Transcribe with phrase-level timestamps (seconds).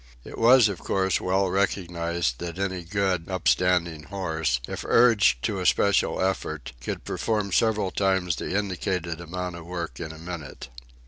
[0.23, 5.65] It was, of course, well recognised that any good, upstanding horse, if urged to a
[5.67, 10.69] special effort, could perform several times the indicated amount of work in a minute.